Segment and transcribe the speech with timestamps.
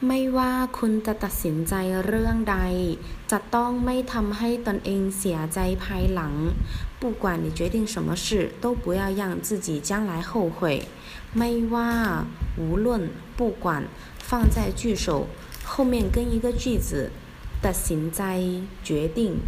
[0.00, 0.06] 不
[7.10, 10.86] 管你决定什么事，都不要让自己将来后悔。
[11.34, 12.24] ่管
[12.56, 13.84] 无论不管
[14.20, 15.26] 放在句首，
[15.64, 17.10] 后面跟一个句子
[17.60, 18.40] 的行在
[18.84, 19.40] 决定。